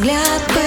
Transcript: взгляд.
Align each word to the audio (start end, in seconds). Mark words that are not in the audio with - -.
взгляд. 0.00 0.59